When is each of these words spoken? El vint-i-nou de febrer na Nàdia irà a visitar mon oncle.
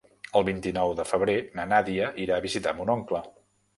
El 0.39 0.45
vint-i-nou 0.45 0.93
de 1.01 1.05
febrer 1.09 1.35
na 1.59 1.67
Nàdia 1.73 2.09
irà 2.25 2.39
a 2.41 2.43
visitar 2.47 2.75
mon 2.81 2.93
oncle. 2.99 3.23